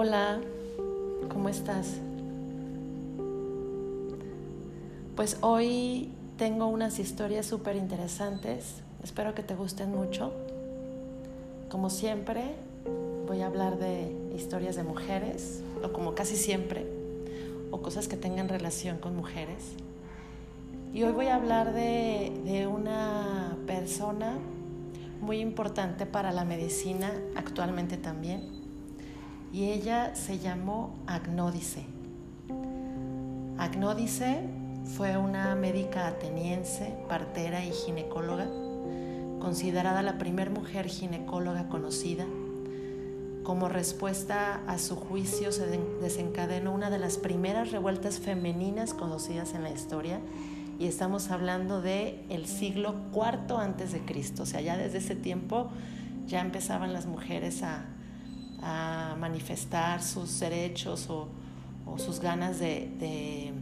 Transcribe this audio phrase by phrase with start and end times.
[0.00, 0.38] Hola,
[1.28, 1.96] ¿cómo estás?
[5.16, 10.32] Pues hoy tengo unas historias súper interesantes, espero que te gusten mucho.
[11.68, 12.44] Como siempre,
[13.26, 16.86] voy a hablar de historias de mujeres, o como casi siempre,
[17.72, 19.72] o cosas que tengan relación con mujeres.
[20.94, 24.38] Y hoy voy a hablar de, de una persona
[25.20, 28.57] muy importante para la medicina actualmente también
[29.52, 31.84] y ella se llamó Agnódice.
[33.58, 34.40] Agnódice
[34.96, 38.46] fue una médica ateniense, partera y ginecóloga,
[39.40, 42.24] considerada la primera mujer ginecóloga conocida.
[43.42, 45.66] Como respuesta a su juicio se
[46.00, 50.20] desencadenó una de las primeras revueltas femeninas conocidas en la historia
[50.78, 55.16] y estamos hablando de el siglo IV antes de Cristo, o sea, ya desde ese
[55.16, 55.70] tiempo
[56.26, 57.86] ya empezaban las mujeres a,
[58.62, 61.28] a manifestar sus derechos o,
[61.96, 63.52] sus ganas de,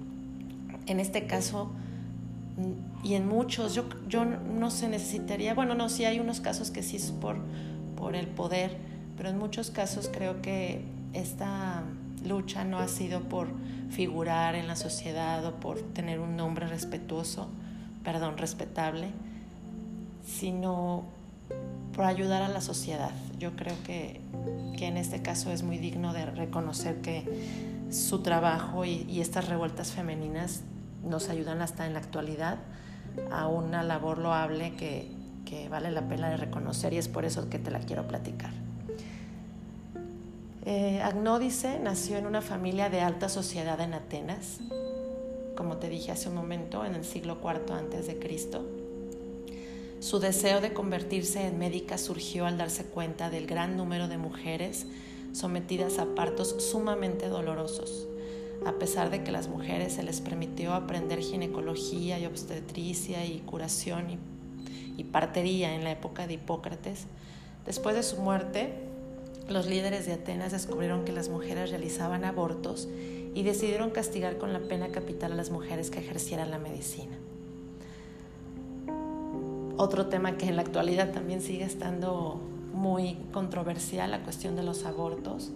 [0.87, 1.71] en este caso,
[3.05, 6.83] y en muchos, yo, yo no se necesitaría, bueno, no, sí hay unos casos que
[6.83, 7.37] sí es por,
[7.97, 8.77] por el poder,
[9.17, 11.85] pero en muchos casos creo que esta
[12.25, 13.49] lucha no ha sido por
[13.91, 17.49] figurar en la sociedad o por tener un nombre respetuoso,
[18.03, 19.11] perdón, respetable,
[20.27, 21.05] sino
[21.95, 23.13] por ayudar a la sociedad.
[23.39, 24.21] Yo creo que,
[24.79, 27.25] en este caso es muy digno de reconocer que
[27.91, 30.63] su trabajo y, estas revueltas femeninas
[31.05, 32.59] nos ayudan hasta en la actualidad
[33.31, 35.15] a una labor loable que,
[35.71, 38.51] vale la pena de reconocer y es por eso que te la quiero platicar.
[40.65, 44.59] Eh, Agnódice nació en una familia de alta sociedad en Atenas,
[45.57, 48.65] como te dije hace un momento, en el siglo IV antes de Cristo.
[50.07, 54.87] Su deseo de convertirse en médica surgió al darse cuenta del gran número de mujeres
[55.33, 58.07] sometidas a partos sumamente dolorosos.
[58.65, 64.11] A pesar de que las mujeres se les permitió aprender ginecología y obstetricia y curación
[64.11, 64.19] y,
[64.97, 67.07] y partería en la época de Hipócrates,
[67.65, 68.75] después de su muerte,
[69.49, 72.89] los líderes de Atenas descubrieron que las mujeres realizaban abortos
[73.35, 77.19] y decidieron castigar con la pena capital a las mujeres que ejercieran la medicina.
[79.79, 82.41] Otro tema que en la actualidad también sigue estando
[82.73, 85.51] muy controversial, la cuestión de los abortos.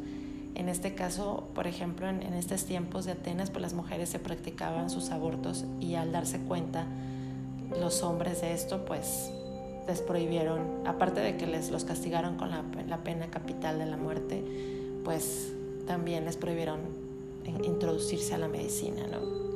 [0.55, 4.91] En este caso, por ejemplo, en, estos tiempos de Atenas, pues las mujeres se practicaban
[4.91, 6.87] sus abortos y al darse cuenta
[7.81, 9.31] los hombres de esto, pues
[9.87, 13.97] les prohibieron, aparte de que les los castigaron con la, la pena capital de la
[13.97, 14.45] muerte,
[15.03, 15.53] pues
[15.87, 16.81] también les prohibieron
[17.65, 19.50] introducirse a la medicina, ¿no?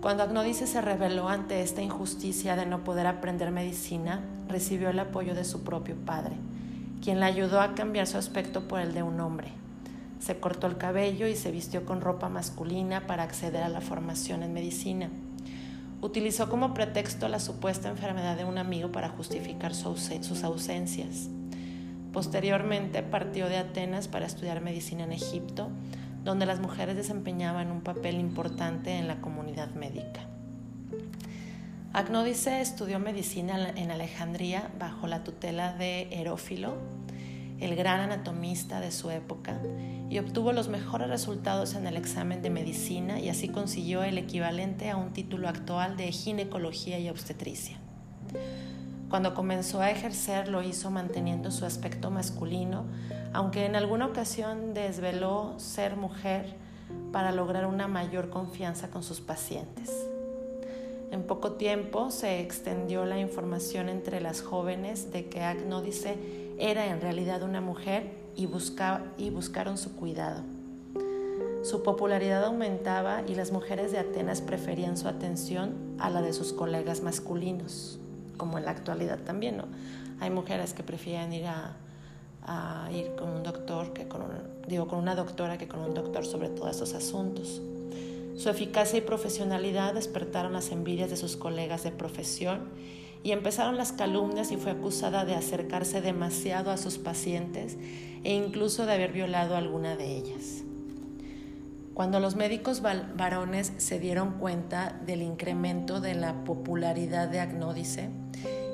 [0.00, 5.34] Cuando Agnodice se rebeló ante esta injusticia de no poder aprender medicina, recibió el apoyo
[5.34, 6.36] de su propio padre,
[7.02, 9.48] quien la ayudó a cambiar su aspecto por el de un hombre.
[10.20, 14.44] Se cortó el cabello y se vistió con ropa masculina para acceder a la formación
[14.44, 15.10] en medicina.
[16.00, 21.28] Utilizó como pretexto la supuesta enfermedad de un amigo para justificar sus ausencias.
[22.12, 25.70] Posteriormente partió de Atenas para estudiar medicina en Egipto,
[26.24, 30.26] donde las mujeres desempeñaban un papel importante en la comunidad médica.
[31.92, 36.76] Agnódice estudió medicina en Alejandría bajo la tutela de Herófilo,
[37.60, 39.58] el gran anatomista de su época,
[40.10, 44.90] y obtuvo los mejores resultados en el examen de medicina y así consiguió el equivalente
[44.90, 47.78] a un título actual de ginecología y obstetricia.
[49.10, 52.84] Cuando comenzó a ejercer lo hizo manteniendo su aspecto masculino,
[53.32, 56.54] aunque en alguna ocasión desveló ser mujer
[57.10, 59.90] para lograr una mayor confianza con sus pacientes.
[61.10, 66.18] En poco tiempo se extendió la información entre las jóvenes de que Agnódice
[66.58, 68.46] era en realidad una mujer y,
[69.16, 70.42] y buscaron su cuidado.
[71.62, 76.52] Su popularidad aumentaba y las mujeres de Atenas preferían su atención a la de sus
[76.52, 77.98] colegas masculinos
[78.38, 79.64] como en la actualidad también, ¿no?
[80.20, 81.76] Hay mujeres que prefieren ir a,
[82.90, 84.22] ir con un doctor, que con
[84.66, 87.60] digo, con una doctora que con un doctor sobre todos estos asuntos.
[88.38, 92.70] Su eficacia y profesionalidad despertaron las envidias de sus colegas de profesión
[93.22, 97.76] y empezaron las calumnias y fue acusada de acercarse demasiado a sus pacientes
[98.24, 100.62] e incluso de haber violado a alguna de ellas.
[101.94, 108.08] Cuando los médicos varones se dieron cuenta del incremento de la popularidad de Agnódice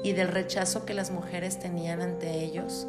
[0.05, 2.87] y del rechazo que las mujeres tenían ante ellos,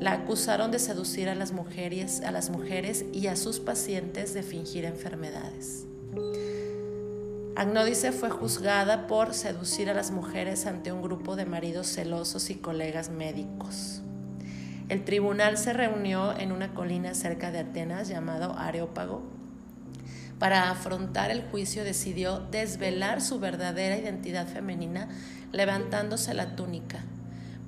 [0.00, 4.42] la acusaron de seducir a las mujeres, a las mujeres y a sus pacientes de
[4.42, 5.86] fingir enfermedades.
[7.56, 12.54] Agnódice fue juzgada por seducir a las mujeres ante un grupo de maridos celosos y
[12.54, 14.00] colegas médicos.
[14.88, 19.22] el tribunal se reunió en una colina cerca de Atenas llamado Areópago.
[20.42, 25.08] Para afrontar el juicio decidió desvelar su verdadera identidad femenina
[25.52, 26.98] levantándose la túnica.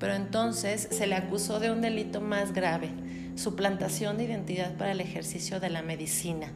[0.01, 2.91] Pero entonces se le acusó de un delito más grave,
[3.37, 6.49] suplantación de identidad para el ejercicio de la medicina,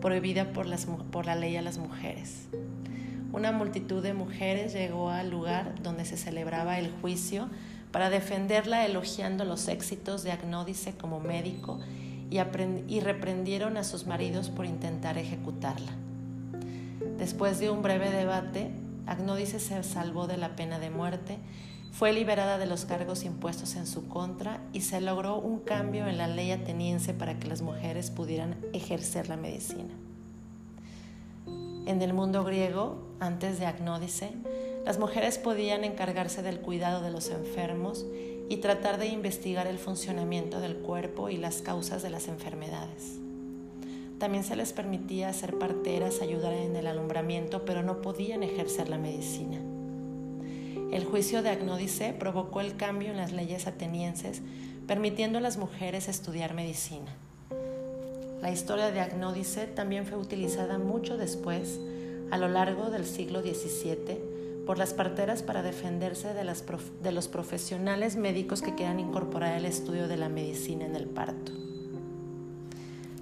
[0.00, 0.66] prohibida por,
[1.12, 2.48] por la ley a las mujeres.
[3.32, 7.48] Una multitud de mujeres llegó al lugar donde se celebraba el juicio
[7.92, 11.78] para defenderla elogiando los éxitos de Agnódice como médico
[12.30, 15.92] y, reprendieron a sus maridos por intentar ejecutarla.
[17.18, 18.70] Después de un breve debate,
[19.06, 21.38] Agnódice se salvó de la pena de muerte
[21.92, 26.18] fue liberada de los cargos impuestos en su contra y se logró un cambio en
[26.18, 29.92] la ley ateniense para que las mujeres pudieran ejercer la medicina.
[31.86, 34.30] En el mundo griego, antes de Agnódice,
[34.84, 38.06] las mujeres podían encargarse del cuidado de los enfermos
[38.50, 43.20] y tratar de investigar el funcionamiento del cuerpo y las causas de las enfermedades.
[44.18, 48.98] También se les permitía ser parteras, ayudar en el alumbramiento, pero no podían ejercer la
[48.98, 49.56] medicina.
[50.90, 54.42] El juicio de Agnódice provocó el cambio en las leyes atenienses,
[54.88, 57.14] permitiendo a las mujeres estudiar medicina.
[58.42, 61.78] La historia de Agnódice también fue utilizada mucho después,
[62.32, 64.29] a lo largo del siglo XVII,
[64.70, 70.16] por las parteras para defenderse de, los profesionales médicos que quieran incorporar el estudio de
[70.16, 71.50] la medicina en el parto.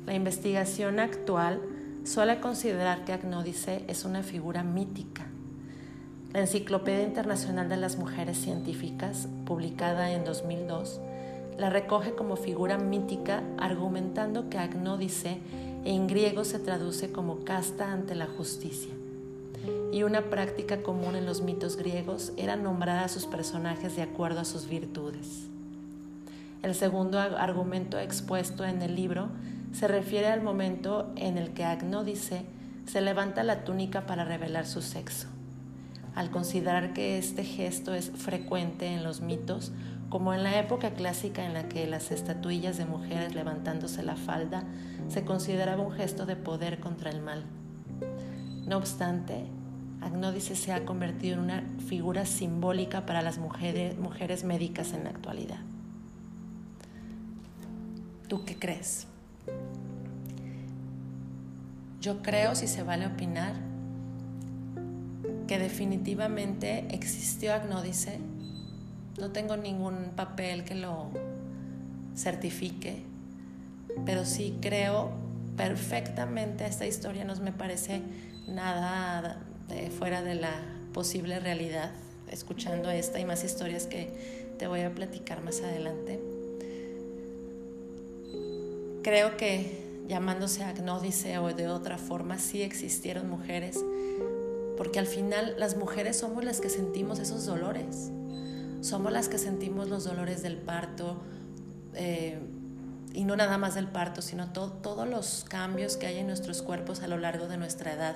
[0.04, 1.62] La investigación actual
[2.04, 5.24] suele considerar que Agnódice es una figura mítica
[6.34, 11.00] la Enciclopedia Internacional de las Mujeres Científicas, publicada en 2002,
[11.56, 15.38] la recoge como figura mítica argumentando que agnódice
[15.86, 18.92] en griego se traduce como casta ante la justicia.
[19.92, 24.40] Y una práctica común en los mitos griegos era nombrar a sus personajes de acuerdo
[24.40, 25.46] a sus virtudes.
[26.62, 29.28] El segundo argumento expuesto en el libro
[29.72, 32.44] se refiere al momento en el que Agnódice
[32.86, 35.28] se levanta la túnica para revelar su sexo
[36.18, 39.70] al considerar que este gesto es frecuente en los mitos,
[40.08, 44.64] como en la época clásica en la que las estatuillas de mujeres levantándose la falda
[45.06, 47.44] se consideraba un gesto de poder contra el mal.
[48.66, 49.44] No obstante,
[50.00, 55.10] Agnódice se ha convertido en una figura simbólica para las mujeres, mujeres médicas en la
[55.10, 55.58] actualidad.
[58.28, 59.06] ¿Tú qué crees?
[62.00, 63.54] Yo creo, si se vale opinar,
[65.48, 68.20] que definitivamente existió Agnódice.
[69.18, 71.10] No tengo ningún papel que lo
[72.14, 73.02] certifique,
[74.04, 75.10] pero sí creo
[75.56, 78.02] perfectamente esta historia, no me parece
[78.46, 79.47] nada
[79.98, 80.52] fuera de la
[80.92, 81.90] posible realidad,
[82.30, 84.10] escuchando esta y más historias que
[84.58, 86.20] te voy a platicar más adelante.
[89.02, 93.78] Creo que llamándose Agnódice o de otra forma, sí existieron mujeres
[94.78, 98.12] porque al final las mujeres somos las que sentimos esos dolores,
[98.80, 101.16] somos las que sentimos los dolores del parto,
[101.94, 102.38] eh,
[103.12, 107.02] y no nada más del parto, sino todos los cambios que hay en nuestros cuerpos
[107.02, 108.14] a lo largo de nuestra edad,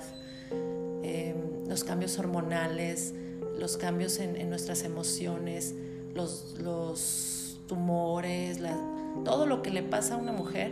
[1.03, 1.35] eh,
[1.73, 3.15] los cambios hormonales,
[3.57, 5.73] los cambios en, nuestras emociones,
[6.13, 8.59] los, tumores,
[9.25, 10.71] todo lo que le pasa a una mujer,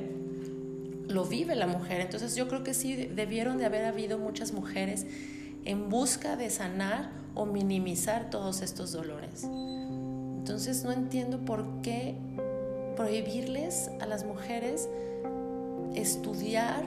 [1.07, 2.01] lo vive la mujer.
[2.01, 5.07] Entonces yo creo que sí debieron de haber habido muchas mujeres
[5.65, 9.43] en busca de sanar o minimizar todos estos dolores.
[9.43, 12.15] Entonces no entiendo por qué
[12.95, 14.87] prohibirles a las mujeres
[15.95, 16.85] estudiar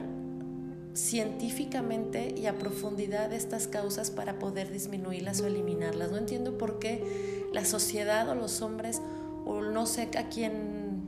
[0.94, 6.10] científicamente y a profundidad estas causas para poder disminuirlas o eliminarlas.
[6.10, 9.02] No entiendo por qué la sociedad o los hombres
[9.44, 11.02] o no sé a quién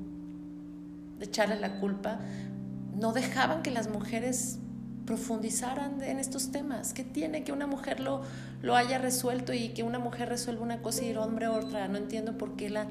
[1.20, 2.20] echarle la culpa
[2.94, 4.58] no dejaban que las mujeres
[5.06, 6.92] profundizaran en estos temas.
[6.92, 8.22] ¿Qué tiene que una mujer lo,
[8.62, 11.86] lo haya resuelto y que una mujer resuelva una cosa y el hombre otra?
[11.88, 12.88] No entiendo por qué la,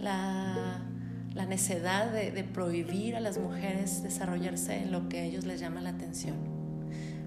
[0.00, 0.80] la,
[1.34, 5.80] la necedad de, prohibir a las mujeres desarrollarse en lo que a ellos les llama
[5.80, 6.36] la atención.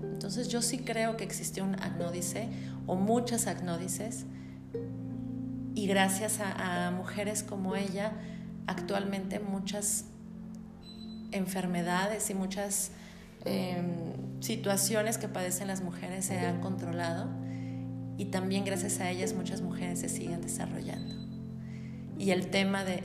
[0.04, 2.48] Entonces yo sí creo que existe un agnódice
[2.86, 4.26] o muchas agnódices
[5.74, 8.12] y gracias a, a mujeres como ella
[8.68, 10.06] actualmente muchas
[11.32, 12.92] enfermedades y muchas
[13.44, 17.28] Em, situaciones que padecen las mujeres se han controlado
[18.18, 21.31] y también gracias a ellas muchas mujeres se siguen desarrollando.
[22.22, 23.02] Y el tema de,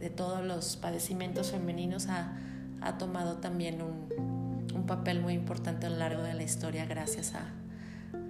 [0.00, 2.36] de, todos los padecimientos femeninos ha,
[2.82, 7.34] ha tomado también un, un, papel muy importante a lo largo de la historia gracias
[7.34, 7.46] a,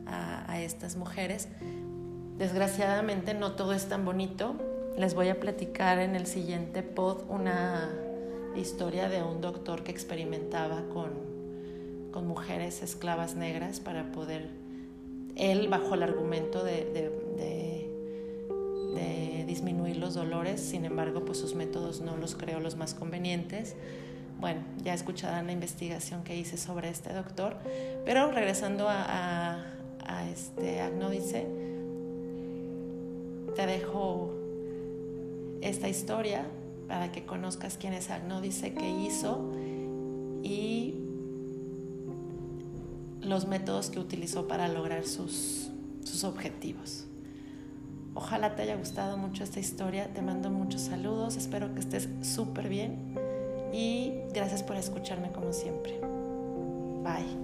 [0.06, 1.48] a, a estas mujeres.
[2.38, 4.56] Desgraciadamente no todo es tan bonito
[4.96, 7.90] les voy a platicar en el siguiente pod una
[8.56, 11.10] historia de un doctor que experimentaba con,
[12.12, 14.50] con mujeres esclavas negras para poder,
[15.34, 17.73] él bajo el argumento de, de, de,
[19.54, 23.76] disminuir los dolores, sin embargo, pues sus métodos no los creo los más convenientes.
[24.40, 27.56] Bueno, ya escucharán la investigación que hice sobre este doctor,
[28.04, 29.64] pero regresando a,
[30.32, 31.46] este Agnódice,
[33.54, 34.34] te dejo
[35.60, 36.44] esta historia
[36.88, 39.52] para que conozcas quién es Agnódice, qué hizo
[40.42, 40.96] y
[43.22, 45.70] los métodos que utilizó para lograr sus,
[46.04, 47.06] sus objetivos.
[48.14, 52.68] Ojalá te haya gustado mucho esta historia, te mando muchos saludos, espero que estés súper
[52.68, 52.96] bien
[53.72, 55.98] y gracias por escucharme como siempre.
[57.02, 57.43] Bye.